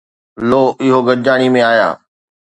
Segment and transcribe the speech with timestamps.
[0.49, 1.89] لو، اهي گڏجاڻي ۾ آيا